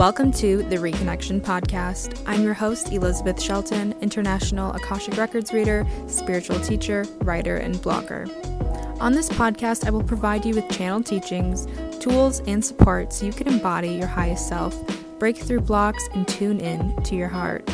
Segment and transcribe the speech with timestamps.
[0.00, 2.22] Welcome to the Reconnection Podcast.
[2.26, 8.30] I'm your host, Elizabeth Shelton, international Akashic Records reader, spiritual teacher, writer, and blogger.
[9.00, 11.66] On this podcast, I will provide you with channel teachings,
[11.98, 14.74] tools, and support so you can embody your highest self,
[15.18, 17.68] break through blocks, and tune in to your heart.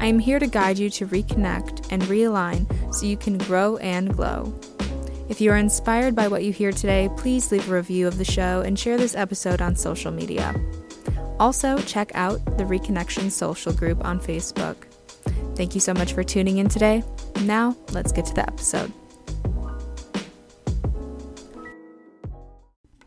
[0.00, 4.12] I am here to guide you to reconnect and realign so you can grow and
[4.16, 4.52] glow.
[5.26, 8.26] If you are inspired by what you hear today, please leave a review of the
[8.26, 10.54] show and share this episode on social media.
[11.40, 14.76] Also, check out the Reconnection social group on Facebook.
[15.56, 17.02] Thank you so much for tuning in today.
[17.40, 18.92] Now, let's get to the episode.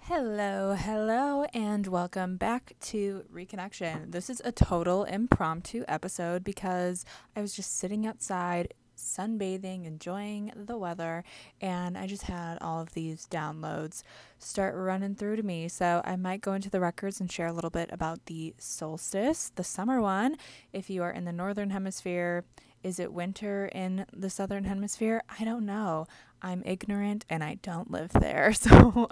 [0.02, 4.12] Hello, hello, and welcome back to Reconnection.
[4.12, 7.06] This is a total impromptu episode because
[7.36, 11.24] I was just sitting outside, sunbathing, enjoying the weather,
[11.62, 14.04] and I just had all of these downloads
[14.40, 15.68] start running through to me.
[15.68, 19.52] So I might go into the records and share a little bit about the solstice,
[19.56, 20.38] the summer one.
[20.74, 22.44] If you are in the northern hemisphere,
[22.84, 25.24] is it winter in the southern hemisphere?
[25.40, 26.08] I don't know.
[26.42, 28.54] I'm ignorant and I don't live there.
[28.68, 29.10] So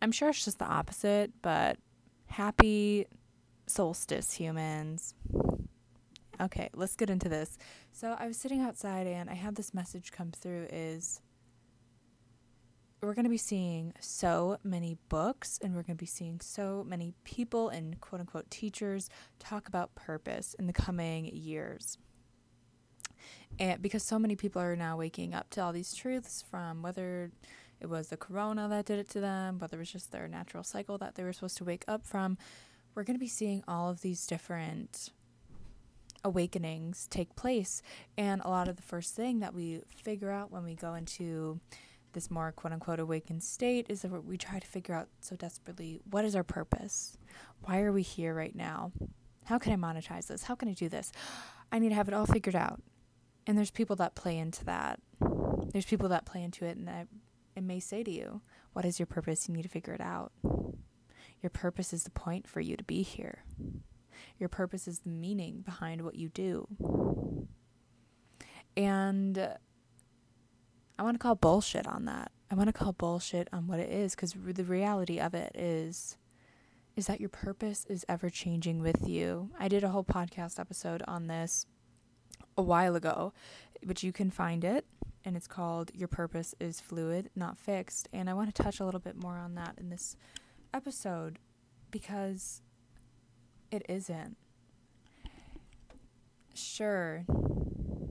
[0.00, 1.78] I'm sure it's just the opposite, but
[2.26, 3.06] happy
[3.66, 5.14] solstice, humans.
[6.40, 7.58] Okay, let's get into this.
[7.92, 11.20] So I was sitting outside and I had this message come through is
[13.02, 16.84] we're going to be seeing so many books and we're going to be seeing so
[16.86, 21.98] many people and quote unquote teachers talk about purpose in the coming years.
[23.58, 27.30] And because so many people are now waking up to all these truths from whether
[27.80, 30.62] it was the corona that did it to them, whether it was just their natural
[30.62, 32.38] cycle that they were supposed to wake up from.
[32.94, 35.10] We're going to be seeing all of these different
[36.24, 37.82] awakenings take place.
[38.16, 41.60] And a lot of the first thing that we figure out when we go into
[42.12, 46.00] this more quote unquote awakened state is that we try to figure out so desperately
[46.10, 47.16] what is our purpose?
[47.62, 48.92] Why are we here right now?
[49.44, 50.44] How can I monetize this?
[50.44, 51.10] How can I do this?
[51.70, 52.80] I need to have it all figured out.
[53.46, 55.00] And there's people that play into that.
[55.72, 57.08] There's people that play into it and that
[57.56, 58.40] it may say to you,
[58.72, 59.48] What is your purpose?
[59.48, 60.32] You need to figure it out.
[61.42, 63.44] Your purpose is the point for you to be here.
[64.38, 66.66] Your purpose is the meaning behind what you do.
[68.76, 69.38] And
[70.98, 72.32] I want to call bullshit on that.
[72.50, 76.16] I want to call bullshit on what it is because the reality of it is
[76.94, 79.50] is that your purpose is ever changing with you.
[79.58, 81.64] I did a whole podcast episode on this
[82.56, 83.32] a while ago,
[83.82, 84.84] but you can find it
[85.24, 88.08] and it's called Your Purpose is Fluid, Not Fixed.
[88.12, 90.16] And I want to touch a little bit more on that in this
[90.74, 91.38] episode
[91.90, 92.62] because
[93.72, 94.36] it isn't.
[96.54, 97.24] Sure,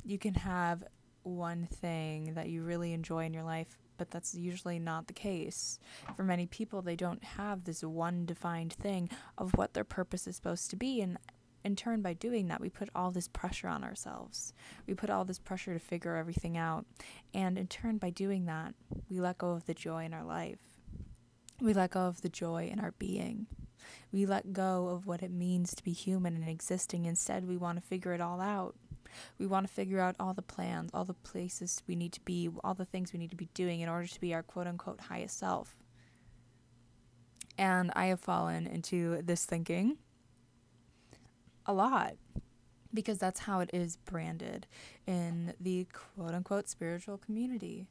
[0.03, 0.83] you can have
[1.23, 5.77] one thing that you really enjoy in your life, but that's usually not the case.
[6.17, 10.35] For many people, they don't have this one defined thing of what their purpose is
[10.35, 11.01] supposed to be.
[11.01, 11.19] And
[11.63, 14.53] in turn, by doing that, we put all this pressure on ourselves.
[14.88, 16.88] We put all this pressure to figure everything out.
[17.35, 18.73] And in turn, by doing that,
[19.09, 20.57] we let go of the joy in our life.
[21.61, 23.45] We let go of the joy in our being.
[24.12, 27.06] We let go of what it means to be human and existing.
[27.06, 28.75] Instead, we want to figure it all out.
[29.38, 32.50] We want to figure out all the plans, all the places we need to be,
[32.64, 35.02] all the things we need to be doing in order to be our quote unquote
[35.02, 35.75] highest self.
[37.58, 39.98] And I have fallen into this thinking
[41.66, 42.16] a lot
[42.94, 44.68] because that's how it is branded
[45.06, 47.88] in the quote unquote spiritual community.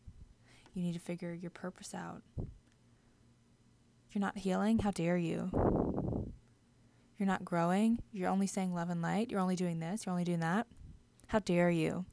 [0.75, 2.22] You need to figure your purpose out.
[4.12, 4.81] You're not healing?
[4.81, 5.50] How dare you?
[7.19, 8.00] You're not growing?
[8.12, 9.31] You're only saying love and light?
[9.31, 10.06] You're only doing this?
[10.06, 10.66] You're only doing that?
[11.28, 12.06] How dare you?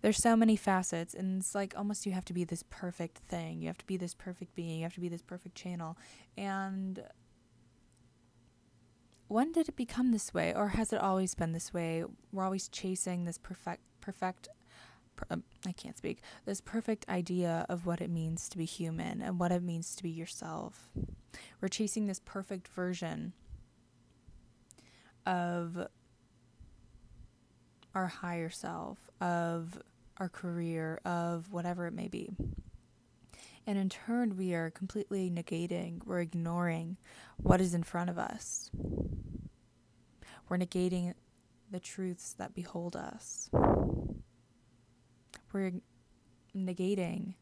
[0.00, 3.60] There's so many facets, and it's like almost you have to be this perfect thing.
[3.60, 4.78] You have to be this perfect being.
[4.78, 5.98] You have to be this perfect channel.
[6.36, 7.02] And
[9.28, 12.02] when did it become this way or has it always been this way
[12.32, 14.54] we're always chasing this perfect perfect per,
[15.30, 19.38] um, i can't speak this perfect idea of what it means to be human and
[19.38, 20.90] what it means to be yourself
[21.60, 23.32] we're chasing this perfect version
[25.26, 25.86] of
[27.94, 29.80] our higher self of
[30.18, 32.30] our career of whatever it may be
[33.68, 36.96] and in turn, we are completely negating, we're ignoring
[37.36, 38.70] what is in front of us.
[40.48, 41.12] We're negating
[41.70, 43.50] the truths that behold us.
[45.58, 45.80] We're
[46.56, 47.34] negating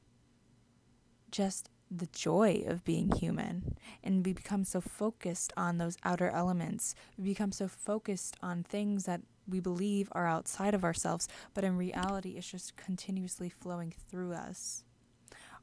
[1.31, 3.77] just the joy of being human.
[4.03, 6.95] And we become so focused on those outer elements.
[7.19, 11.77] We become so focused on things that we believe are outside of ourselves, but in
[11.77, 14.83] reality, it's just continuously flowing through us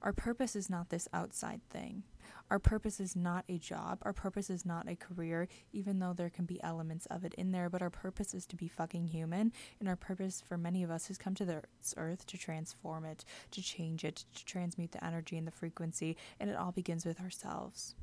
[0.01, 2.03] Our purpose is not this outside thing.
[2.53, 3.97] Our purpose is not a job.
[4.03, 7.51] Our purpose is not a career, even though there can be elements of it in
[7.51, 7.67] there.
[7.67, 9.51] But our purpose is to be fucking human.
[9.79, 13.25] And our purpose for many of us has come to this earth to transform it,
[13.49, 16.15] to change it, to transmute the energy and the frequency.
[16.39, 17.95] And it all begins with ourselves.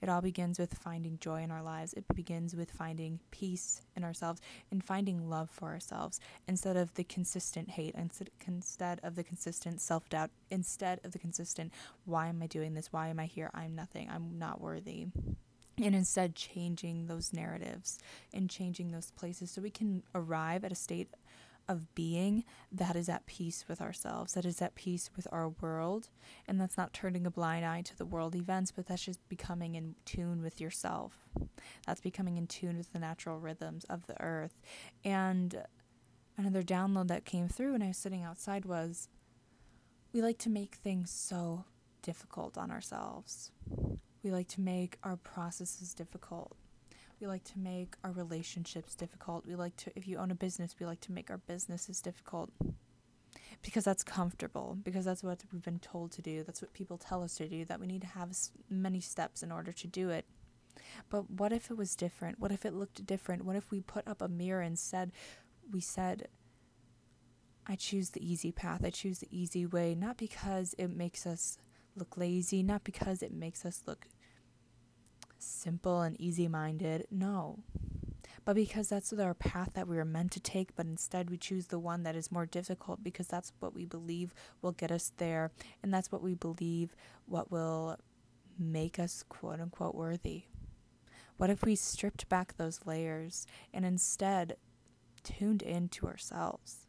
[0.00, 1.92] It all begins with finding joy in our lives.
[1.94, 4.40] It begins with finding peace in ourselves
[4.70, 10.08] and finding love for ourselves instead of the consistent hate, instead of the consistent self
[10.08, 11.72] doubt, instead of the consistent,
[12.04, 12.92] why am I doing this?
[12.92, 13.50] Why am I here?
[13.54, 14.08] I'm nothing.
[14.10, 15.06] I'm not worthy.
[15.78, 17.98] And instead, changing those narratives
[18.32, 21.08] and changing those places so we can arrive at a state
[21.72, 26.10] of being that is at peace with ourselves, that is at peace with our world.
[26.46, 29.74] And that's not turning a blind eye to the world events, but that's just becoming
[29.74, 31.28] in tune with yourself.
[31.86, 34.60] That's becoming in tune with the natural rhythms of the earth.
[35.02, 35.64] And
[36.36, 39.08] another download that came through when I was sitting outside was
[40.12, 41.64] we like to make things so
[42.02, 43.50] difficult on ourselves.
[44.22, 46.56] We like to make our processes difficult.
[47.22, 49.46] We like to make our relationships difficult.
[49.46, 52.50] We like to, if you own a business, we like to make our businesses difficult
[53.62, 56.42] because that's comfortable, because that's what we've been told to do.
[56.42, 58.36] That's what people tell us to do, that we need to have
[58.68, 60.24] many steps in order to do it.
[61.10, 62.40] But what if it was different?
[62.40, 63.44] What if it looked different?
[63.44, 65.12] What if we put up a mirror and said,
[65.70, 66.26] we said,
[67.68, 68.84] I choose the easy path.
[68.84, 71.56] I choose the easy way, not because it makes us
[71.94, 74.08] look lazy, not because it makes us look
[75.42, 77.06] simple and easy minded.
[77.10, 77.60] No.
[78.44, 81.66] But because that's our path that we were meant to take, but instead we choose
[81.66, 85.52] the one that is more difficult because that's what we believe will get us there.
[85.82, 86.96] And that's what we believe
[87.26, 87.98] what will
[88.58, 90.44] make us quote unquote worthy.
[91.36, 94.56] What if we stripped back those layers and instead
[95.22, 96.86] tuned into ourselves?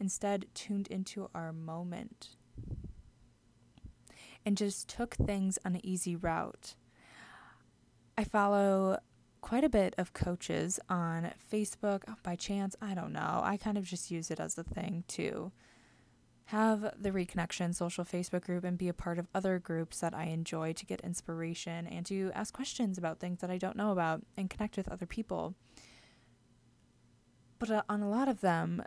[0.00, 2.30] Instead, tuned into our moment
[4.44, 6.74] and just took things on an easy route
[8.16, 8.98] I follow
[9.40, 12.76] quite a bit of coaches on Facebook by chance.
[12.80, 13.40] I don't know.
[13.42, 15.52] I kind of just use it as a thing to
[16.46, 20.24] have the Reconnection social Facebook group and be a part of other groups that I
[20.24, 24.22] enjoy to get inspiration and to ask questions about things that I don't know about
[24.36, 25.54] and connect with other people.
[27.58, 28.82] But uh, on a lot of them,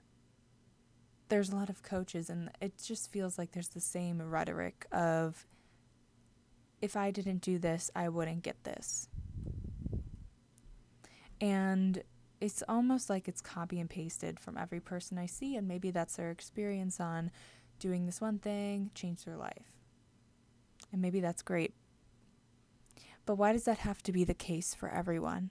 [1.29, 5.45] there's a lot of coaches, and it just feels like there's the same rhetoric of
[6.81, 9.07] if I didn't do this, I wouldn't get this.
[11.41, 12.03] And
[12.41, 16.15] it's almost like it's copy and pasted from every person I see, and maybe that's
[16.15, 17.31] their experience on
[17.79, 19.73] doing this one thing, change their life.
[20.91, 21.73] And maybe that's great.
[23.25, 25.49] But why does that have to be the case for everyone?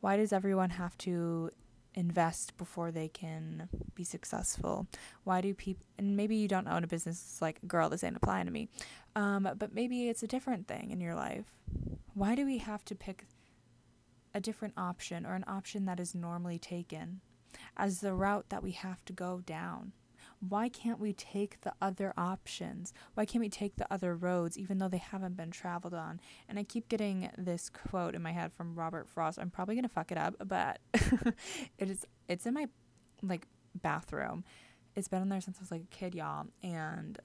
[0.00, 1.50] Why does everyone have to
[1.94, 4.86] invest before they can be successful?
[5.24, 8.16] Why do people, and maybe you don't own a business, it's like, girl, this ain't
[8.16, 8.68] applying to me.
[9.16, 11.46] Um, but maybe it's a different thing in your life.
[12.14, 13.26] Why do we have to pick
[14.34, 17.20] a different option or an option that is normally taken
[17.76, 19.92] as the route that we have to go down?
[20.46, 22.94] Why can't we take the other options?
[23.12, 26.18] Why can't we take the other roads even though they haven't been traveled on?
[26.48, 29.38] And I keep getting this quote in my head from Robert Frost.
[29.38, 32.68] I'm probably going to fuck it up, but it is it's in my
[33.22, 34.44] like bathroom.
[34.96, 37.18] It's been in there since I was like a kid, y'all, and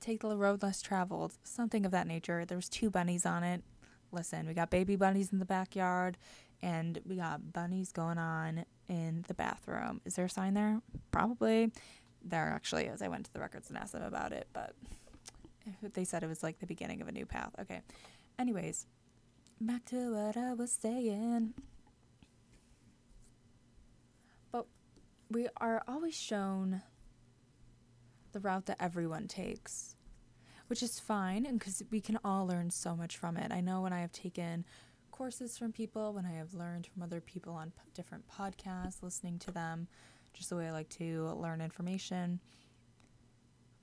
[0.00, 2.44] take the road less traveled, something of that nature.
[2.44, 3.62] There's two bunnies on it
[4.12, 6.16] listen, we got baby bunnies in the backyard
[6.62, 10.00] and we got bunnies going on in the bathroom.
[10.04, 10.80] Is there a sign there?
[11.10, 11.72] Probably.
[12.22, 13.00] There actually is.
[13.00, 14.74] I went to the records and asked them about it, but
[15.94, 17.52] they said it was like the beginning of a new path.
[17.60, 17.80] Okay.
[18.38, 18.86] Anyways,
[19.60, 21.54] back to what I was saying.
[24.52, 24.66] But
[25.30, 26.82] we are always shown
[28.32, 29.96] the route that everyone takes
[30.70, 33.50] which is fine and because we can all learn so much from it.
[33.50, 34.64] I know when I have taken
[35.10, 39.40] courses from people, when I have learned from other people on p- different podcasts, listening
[39.40, 39.88] to them,
[40.32, 42.38] just the way I like to learn information.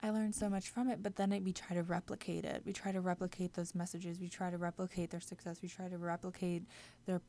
[0.02, 2.62] I learned so much from it, but then it, we try to replicate it.
[2.66, 4.22] We try to replicate those messages.
[4.22, 5.62] We try to replicate their success.
[5.62, 6.64] We try to replicate
[7.06, 7.20] their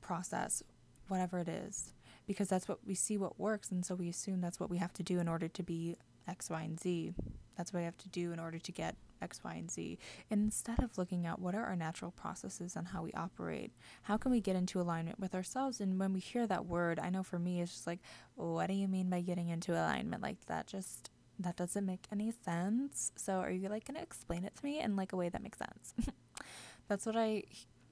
[0.00, 0.60] process,
[1.06, 1.94] whatever it is,
[2.26, 4.92] because that's what we see what works, and so we assume that's what we have
[4.94, 5.94] to do in order to be
[6.28, 7.12] X, Y, and Z.
[7.56, 9.98] That's what I have to do in order to get X, Y, and Z.
[10.30, 14.30] Instead of looking at what are our natural processes and how we operate, how can
[14.30, 15.80] we get into alignment with ourselves?
[15.80, 18.00] And when we hear that word, I know for me, it's just like,
[18.34, 20.22] what do you mean by getting into alignment?
[20.22, 23.12] Like that just that doesn't make any sense.
[23.16, 25.42] So are you like going to explain it to me in like a way that
[25.42, 25.94] makes sense?
[26.88, 27.42] That's what I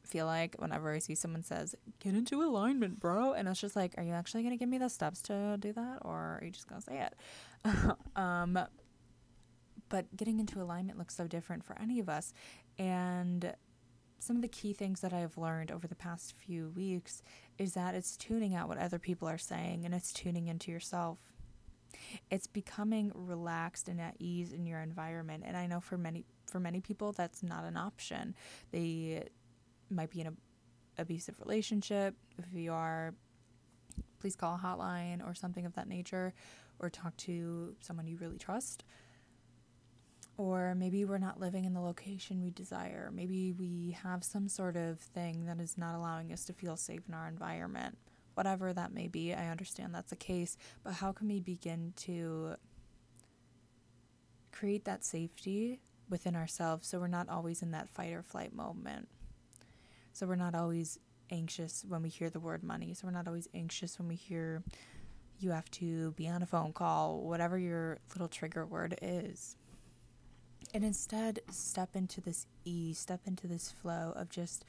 [0.04, 3.32] feel like whenever I see someone says, get into alignment, bro.
[3.32, 5.72] And it's just like, are you actually going to give me the steps to do
[5.72, 5.98] that?
[6.02, 7.14] Or are you just going to say it?
[8.16, 8.58] um,
[9.88, 12.32] but getting into alignment looks so different for any of us.
[12.78, 13.54] And
[14.18, 17.22] some of the key things that I've learned over the past few weeks
[17.58, 21.18] is that it's tuning out what other people are saying and it's tuning into yourself.
[22.30, 25.44] It's becoming relaxed and at ease in your environment.
[25.46, 28.34] And I know for many for many people that's not an option.
[28.70, 29.24] They
[29.90, 30.36] might be in an
[30.98, 32.14] abusive relationship.
[32.38, 33.14] If you are,
[34.20, 36.32] please call a hotline or something of that nature
[36.82, 38.84] or talk to someone you really trust.
[40.36, 43.10] Or maybe we're not living in the location we desire.
[43.14, 47.02] Maybe we have some sort of thing that is not allowing us to feel safe
[47.06, 47.98] in our environment.
[48.34, 52.54] Whatever that may be, I understand that's the case, but how can we begin to
[54.50, 59.08] create that safety within ourselves so we're not always in that fight or flight moment?
[60.14, 60.98] So we're not always
[61.30, 62.94] anxious when we hear the word money.
[62.94, 64.62] So we're not always anxious when we hear
[65.42, 69.56] you have to be on a phone call, whatever your little trigger word is.
[70.74, 74.64] And instead, step into this ease, step into this flow of just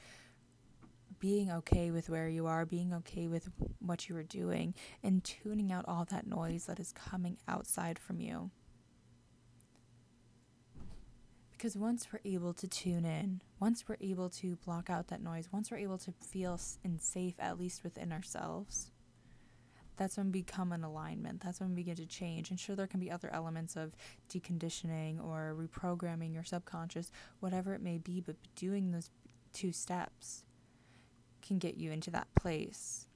[1.18, 5.72] being okay with where you are, being okay with what you are doing, and tuning
[5.72, 8.50] out all that noise that is coming outside from you.
[11.52, 15.48] Because once we're able to tune in, once we're able to block out that noise,
[15.50, 18.90] once we're able to feel in safe, at least within ourselves,
[19.96, 21.40] that's when we become an alignment.
[21.40, 22.50] That's when we begin to change.
[22.50, 23.94] And sure, there can be other elements of
[24.28, 27.10] deconditioning or reprogramming your subconscious,
[27.40, 29.10] whatever it may be, but doing those
[29.52, 30.44] two steps
[31.42, 33.06] can get you into that place.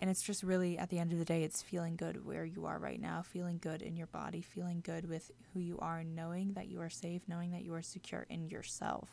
[0.00, 2.64] And it's just really, at the end of the day, it's feeling good where you
[2.64, 6.54] are right now, feeling good in your body, feeling good with who you are, knowing
[6.54, 9.10] that you are safe, knowing that you are secure in yourself,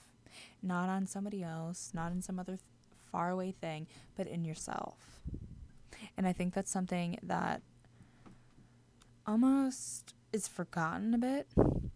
[0.62, 2.62] not on somebody else, not in some other th-
[3.12, 5.22] faraway thing, but in yourself.
[6.18, 7.62] And I think that's something that
[9.26, 11.48] almost is forgotten a bit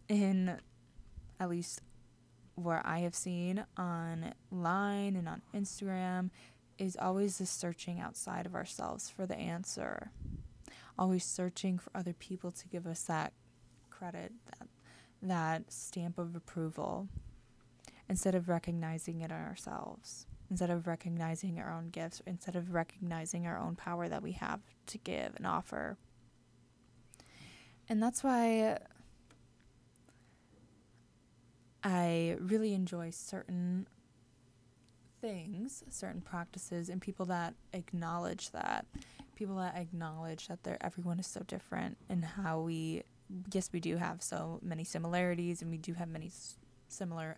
[0.08, 0.58] in
[1.40, 1.82] at least
[2.56, 6.30] where I have seen online and on Instagram
[6.78, 10.12] is always the searching outside of ourselves for the answer.
[11.00, 13.34] Always searching for other people to give us that
[13.90, 14.68] credit, that,
[15.22, 17.08] that stamp of approval,
[18.10, 23.58] instead of recognizing it ourselves, instead of recognizing our own gifts, instead of recognizing our
[23.58, 25.98] own power that we have to give and offer.
[27.88, 28.77] And that's why
[31.84, 33.88] I really enjoy certain
[35.22, 38.86] things, certain practices, and people that acknowledge that.
[39.36, 43.03] People that acknowledge that they're, everyone is so different and how we,
[43.53, 46.58] yes, we do have so many similarities and we do have many s-
[46.89, 47.38] similar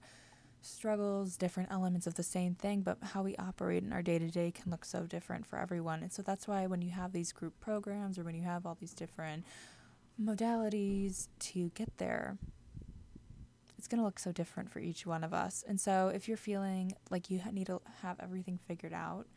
[0.65, 4.27] struggles, different elements of the same thing, but how we operate in our day to
[4.29, 6.01] day can look so different for everyone.
[6.01, 8.77] And so that's why when you have these group programs or when you have all
[8.79, 9.45] these different
[10.21, 12.37] modalities to get there,
[13.77, 15.63] it's going to look so different for each one of us.
[15.67, 19.27] And so if you're feeling like you need to have everything figured out,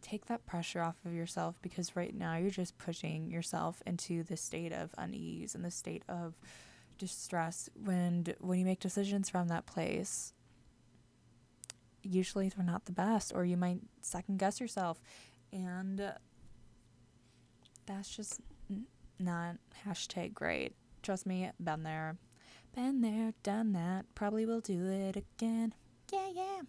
[0.00, 4.40] take that pressure off of yourself because right now you're just pushing yourself into this
[4.40, 6.34] state of unease and the state of
[6.96, 10.34] distress when when you make decisions from that place
[12.02, 15.00] usually they're not the best or you might second guess yourself
[15.52, 16.12] and
[17.86, 18.40] that's just
[19.18, 22.16] not hashtag great trust me been there
[22.74, 25.74] been there, done that, probably will do it again.
[26.12, 26.60] Yeah, yeah.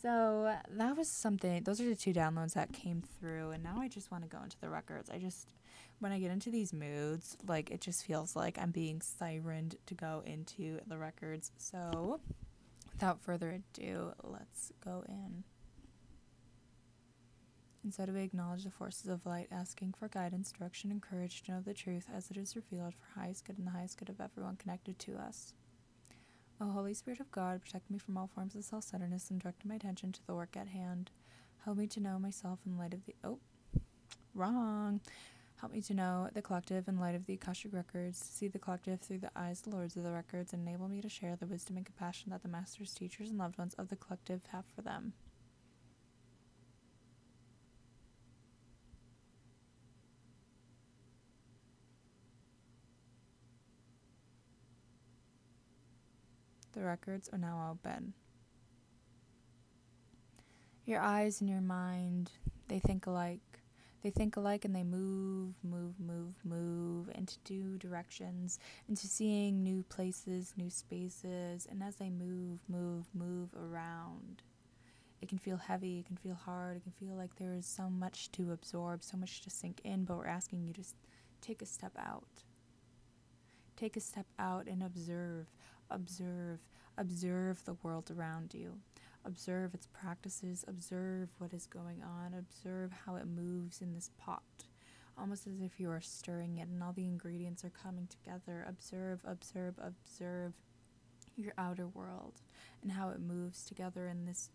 [0.00, 3.50] So that was something, those are the two downloads that came through.
[3.50, 5.10] And now I just want to go into the records.
[5.10, 5.52] I just,
[5.98, 9.94] when I get into these moods, like it just feels like I'm being sirened to
[9.94, 11.50] go into the records.
[11.56, 12.20] So
[12.98, 15.44] without further ado, let's go in.
[17.84, 21.60] Instead, we acknowledge the forces of light, asking for guidance, direction, and courage to know
[21.60, 24.56] the truth as it is revealed for highest good and the highest good of everyone
[24.56, 25.54] connected to us.
[26.60, 29.64] O Holy Spirit of God, protect me from all forms of self centeredness and direct
[29.64, 31.12] my attention to the work at hand.
[31.64, 33.14] Help me to know myself in light of the.
[33.22, 33.38] Oh,
[34.34, 35.00] wrong.
[35.60, 39.00] Help me to know the collective in light of the Akashic records, see the collective
[39.00, 41.46] through the eyes of the lords of the records, and enable me to share the
[41.46, 44.82] wisdom and compassion that the masters, teachers, and loved ones of the collective have for
[44.82, 45.14] them.
[56.72, 58.12] The records are now open.
[60.86, 62.30] Your eyes and your mind,
[62.68, 63.40] they think alike.
[64.02, 69.82] They think alike and they move, move, move, move into new directions, into seeing new
[69.88, 71.66] places, new spaces.
[71.70, 74.42] And as they move, move, move around,
[75.20, 77.90] it can feel heavy, it can feel hard, it can feel like there is so
[77.90, 80.84] much to absorb, so much to sink in, but we're asking you to
[81.40, 82.44] take a step out
[83.78, 85.46] Take a step out and observe,
[85.88, 86.58] observe,
[86.96, 88.78] observe the world around you.
[89.24, 94.42] Observe its practices, observe what is going on, observe how it moves in this pot,
[95.18, 98.64] almost as if you are stirring it and all the ingredients are coming together.
[98.68, 100.52] Observe, observe, observe
[101.36, 102.40] your outer world
[102.82, 104.50] and how it moves together in this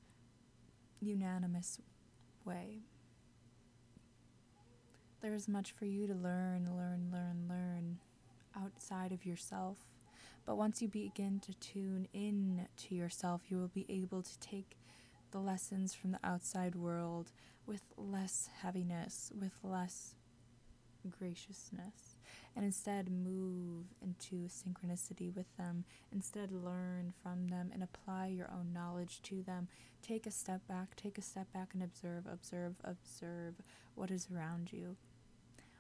[1.02, 1.80] unanimous
[2.46, 2.80] way.
[5.22, 8.00] There is much for you to learn, learn, learn, learn
[8.62, 9.78] outside of yourself.
[10.46, 14.78] But once you begin to tune in to yourself, you will be able to take
[15.32, 17.32] the lessons from the outside world
[17.66, 20.16] with less heaviness, with less
[21.10, 22.18] graciousness,
[22.56, 25.86] and instead move into synchronicity with them.
[26.12, 29.68] Instead, learn from them and apply your own knowledge to them.
[30.02, 33.56] Take a step back, take a step back and observe, observe, observe
[33.96, 34.98] what is around you,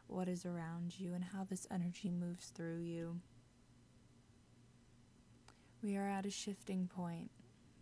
[0.08, 3.20] what is around you, and how this energy moves through you.
[5.84, 7.30] We are at a shifting point.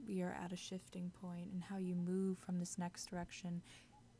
[0.08, 3.62] We are at a shifting point, and how you move from this next direction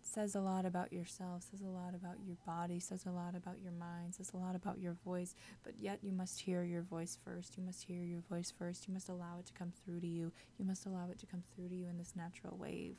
[0.04, 3.60] says a lot about yourself, says a lot about your body, says a lot about
[3.60, 7.18] your mind, says a lot about your voice, but yet you must hear your voice
[7.24, 7.58] first.
[7.58, 8.88] You must hear your voice first.
[8.88, 10.32] You must allow it to come through to you.
[10.58, 12.98] You must allow it to come through to you in this natural wave.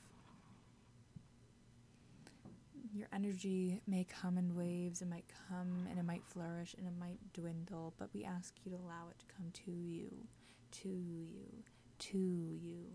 [2.95, 6.93] Your energy may come in waves, it might come and it might flourish and it
[6.99, 10.27] might dwindle, but we ask you to allow it to come to you
[10.73, 11.65] to you,
[11.99, 12.87] to you.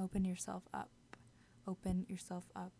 [0.00, 0.90] Open yourself up.
[1.66, 2.72] Open yourself up.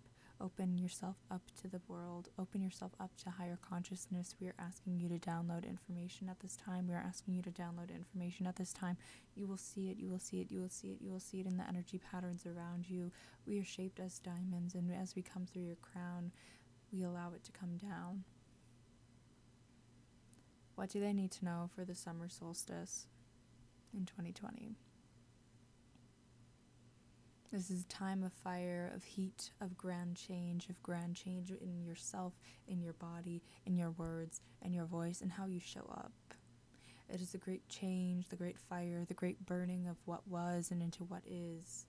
[0.42, 2.30] Open yourself up to the world.
[2.38, 4.34] Open yourself up to higher consciousness.
[4.40, 6.88] We are asking you to download information at this time.
[6.88, 8.96] We are asking you to download information at this time.
[9.34, 9.98] You will see it.
[9.98, 10.50] You will see it.
[10.50, 11.02] You will see it.
[11.02, 13.12] You will see it in the energy patterns around you.
[13.46, 16.32] We are shaped as diamonds, and as we come through your crown,
[16.90, 18.24] we allow it to come down.
[20.80, 23.06] What do they need to know for the summer solstice
[23.92, 24.76] in 2020?
[27.52, 31.84] This is a time of fire, of heat, of grand change, of grand change in
[31.84, 32.32] yourself,
[32.66, 36.14] in your body, in your words, and your voice, and how you show up.
[37.10, 40.80] It is the great change, the great fire, the great burning of what was and
[40.80, 41.84] into what is.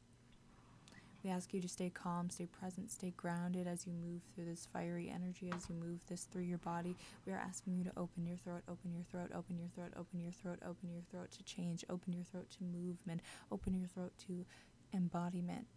[1.23, 4.67] We ask you to stay calm, stay present, stay grounded as you move through this
[4.71, 6.95] fiery energy, as you move this through your body.
[7.27, 10.19] We are asking you to open your throat, open your throat, open your throat, open
[10.19, 14.13] your throat, open your throat to change, open your throat to movement, open your throat
[14.27, 14.45] to
[14.93, 15.67] embodiment.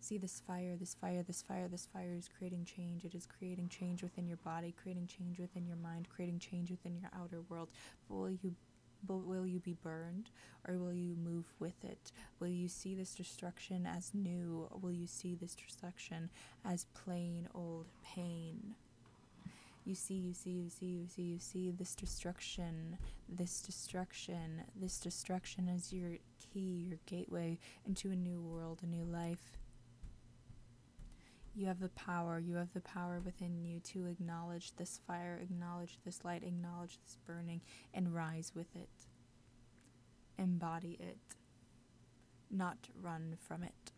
[0.00, 3.04] See this fire, this fire, this fire, this fire is creating change.
[3.04, 6.96] It is creating change within your body, creating change within your mind, creating change within
[6.96, 7.70] your outer world.
[8.08, 8.54] But will you
[9.06, 10.30] but will you be burned
[10.66, 12.12] or will you move with it?
[12.40, 16.30] Will you see this destruction as new or will you see this destruction
[16.64, 18.74] as plain old pain?
[19.84, 24.98] You see, you see, you see, you see, you see this destruction, this destruction, this
[24.98, 26.18] destruction as your
[26.52, 29.58] key, your gateway into a new world, a new life.
[31.58, 35.98] You have the power, you have the power within you to acknowledge this fire, acknowledge
[36.04, 38.88] this light, acknowledge this burning, and rise with it.
[40.38, 41.18] Embody it,
[42.48, 43.90] not run from it.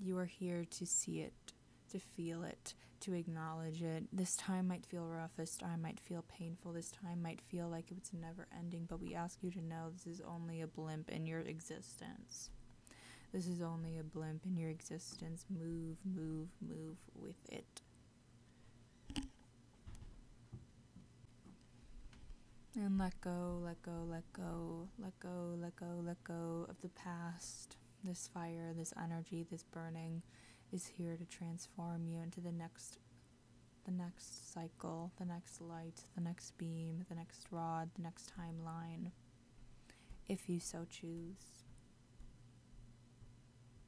[0.00, 1.52] You are here to see it,
[1.92, 4.08] to feel it, to acknowledge it.
[4.12, 7.92] This time might feel rough, this time might feel painful, this time might feel like
[7.92, 11.26] it's never ending, but we ask you to know this is only a blimp in
[11.26, 12.50] your existence.
[13.32, 15.46] This is only a blimp in your existence.
[15.48, 17.80] Move, move, move with it.
[22.74, 26.88] And let go, let go, let go, let go, let go, let go of the
[26.90, 27.76] past.
[28.04, 30.22] This fire, this energy, this burning
[30.70, 32.98] is here to transform you into the next
[33.84, 39.10] the next cycle, the next light, the next beam, the next rod, the next timeline,
[40.28, 41.61] if you so choose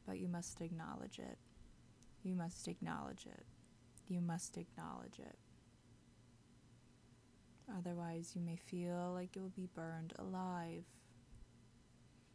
[0.06, 1.38] but you must acknowledge it.
[2.22, 3.44] You must acknowledge it.
[4.08, 5.36] You must acknowledge it.
[7.78, 10.84] Otherwise, you may feel like you'll be burned alive.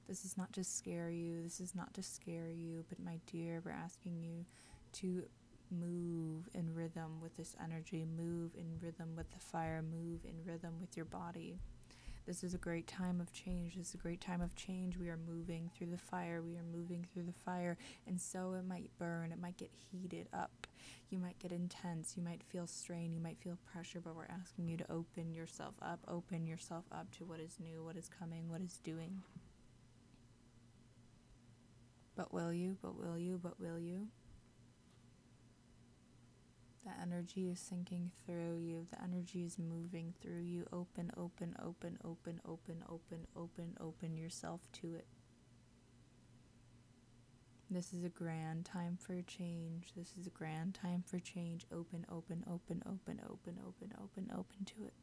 [0.08, 1.44] This is not to scare you.
[1.44, 4.46] This is not to scare you, but my dear, we're asking you
[4.94, 5.24] to
[5.72, 10.74] move in rhythm with this energy, move in rhythm with the fire, move in rhythm
[10.82, 11.60] with your body.
[12.30, 13.76] This is a great time of change.
[13.76, 14.98] This is a great time of change.
[14.98, 16.44] We are moving through the fire.
[16.44, 17.76] We are moving through the fire.
[18.06, 19.32] And so it might burn.
[19.32, 20.68] It might get heated up.
[21.10, 22.14] You might get intense.
[22.16, 23.16] You might feel strain.
[23.16, 24.00] You might feel pressure.
[24.00, 26.02] But we're asking you to open yourself up.
[26.08, 29.24] Open yourself up to what is new, what is coming, what is doing.
[32.16, 32.78] But will you?
[32.80, 33.40] But will you?
[33.42, 34.06] But will you?
[36.90, 38.88] The energy is sinking through you.
[38.90, 40.66] The energy is moving through you.
[40.74, 45.06] Open, open, open, open, open, open, open, open yourself to it.
[47.70, 49.92] This is a grand time for change.
[49.96, 51.68] This is a grand time for change.
[51.72, 54.94] Open, open, open, open, open, open, open, open to it.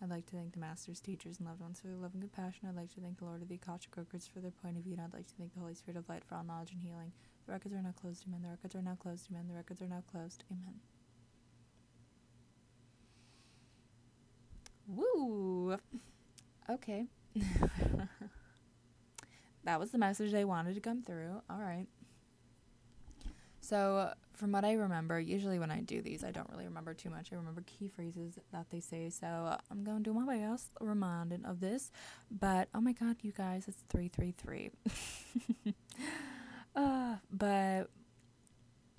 [0.00, 2.68] I'd like to thank the masters, teachers, and loved ones for their love and compassion.
[2.68, 4.92] I'd like to thank the Lord of the Akashic Records for their point of view,
[4.92, 7.10] and I'd like to thank the Holy Spirit of Light for all knowledge and healing.
[7.48, 8.42] The records are now closed, amen.
[8.42, 9.46] The records are now closed, amen.
[9.48, 10.74] The records are now closed, amen.
[14.86, 15.78] Woo!
[16.68, 17.06] Okay.
[19.64, 21.40] that was the message they wanted to come through.
[21.48, 21.86] All right.
[23.62, 27.08] So, from what I remember, usually when I do these, I don't really remember too
[27.08, 27.32] much.
[27.32, 29.08] I remember key phrases that they say.
[29.08, 31.92] So, I'm going to do my best reminding of this.
[32.30, 34.70] But, oh my god, you guys, it's 333.
[36.74, 37.90] uh, but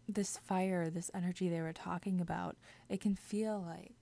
[0.07, 2.57] this fire, this energy they were talking about,
[2.89, 3.93] it can feel like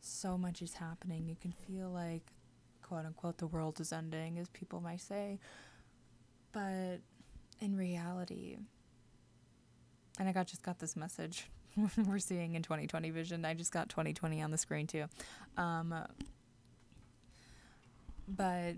[0.00, 1.28] so much is happening.
[1.28, 2.32] It can feel like,
[2.82, 5.38] quote unquote, the world is ending, as people might say.
[6.52, 7.00] But
[7.60, 8.56] in reality,
[10.18, 11.48] and I got just got this message
[12.06, 13.44] we're seeing in 2020 vision.
[13.44, 15.04] I just got 2020 on the screen too.
[15.56, 15.94] Um,
[18.26, 18.74] but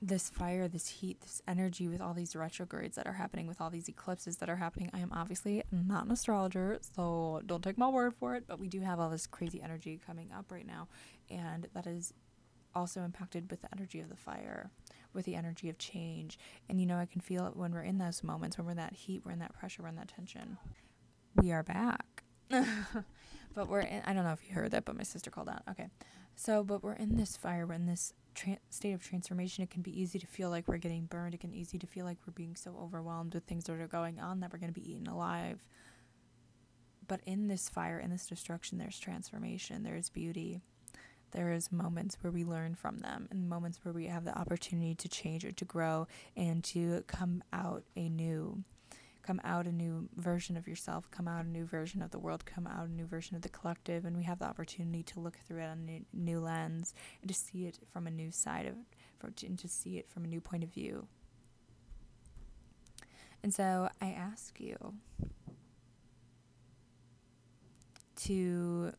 [0.00, 3.70] this fire, this heat, this energy with all these retrogrades that are happening, with all
[3.70, 4.90] these eclipses that are happening.
[4.92, 8.68] I am obviously not an astrologer, so don't take my word for it, but we
[8.68, 10.88] do have all this crazy energy coming up right now,
[11.30, 12.14] and that is
[12.74, 14.70] also impacted with the energy of the fire
[15.12, 16.38] with the energy of change.
[16.68, 18.76] And you know, I can feel it when we're in those moments, when we're in
[18.78, 20.58] that heat, we're in that pressure, we're in that tension.
[21.34, 22.22] We are back.
[23.54, 25.62] but we're in, I don't know if you heard that, but my sister called out.
[25.70, 25.88] Okay.
[26.34, 29.64] So, but we're in this fire, we're in this tra- state of transformation.
[29.64, 31.34] It can be easy to feel like we're getting burned.
[31.34, 33.86] It can be easy to feel like we're being so overwhelmed with things that are
[33.86, 35.66] going on that we're going to be eaten alive.
[37.06, 40.60] But in this fire, in this destruction, there's transformation, there's beauty
[41.32, 44.94] there is moments where we learn from them and moments where we have the opportunity
[44.94, 48.62] to change or to grow and to come out a new
[49.28, 52.46] come out a new version of yourself come out a new version of the world
[52.46, 55.36] come out a new version of the collective and we have the opportunity to look
[55.46, 58.74] through it on a new, lens and to see it from a new side of
[59.44, 61.06] and to see it from a new point of view.
[63.42, 64.94] And so i ask you
[68.22, 68.92] to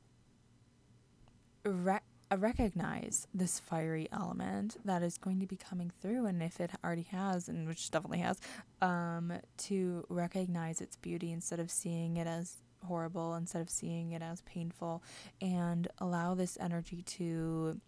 [1.65, 2.01] re-
[2.35, 7.07] recognize this fiery element that is going to be coming through and if it already
[7.11, 8.39] has and which definitely has
[8.81, 14.21] um, to recognize its beauty instead of seeing it as horrible instead of seeing it
[14.21, 15.03] as painful
[15.41, 17.79] and allow this energy to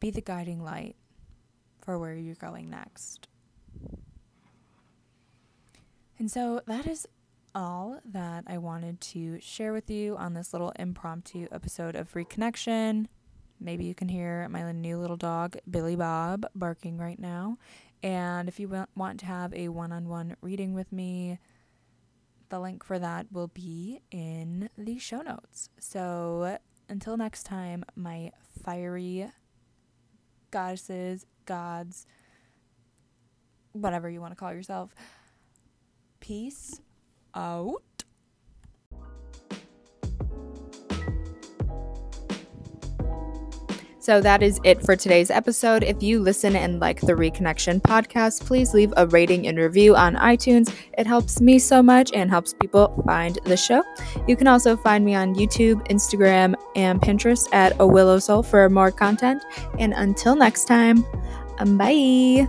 [0.00, 0.96] be the guiding light
[1.82, 3.28] for where you're going next
[6.18, 7.06] and so that is
[7.54, 13.06] all that I wanted to share with you on this little impromptu episode of Reconnection.
[13.64, 17.56] Maybe you can hear my new little dog, Billy Bob, barking right now.
[18.02, 21.38] And if you want to have a one on one reading with me,
[22.50, 25.70] the link for that will be in the show notes.
[25.80, 26.58] So
[26.90, 29.30] until next time, my fiery
[30.50, 32.06] goddesses, gods,
[33.72, 34.94] whatever you want to call yourself,
[36.20, 36.82] peace
[37.34, 38.03] out.
[44.04, 45.82] So that is it for today's episode.
[45.82, 50.16] If you listen and like the Reconnection podcast, please leave a rating and review on
[50.16, 50.70] iTunes.
[50.98, 53.82] It helps me so much and helps people find the show.
[54.28, 58.68] You can also find me on YouTube, Instagram, and Pinterest at A Willow Soul for
[58.68, 59.42] more content.
[59.78, 61.02] And until next time,
[61.58, 62.46] um, bye.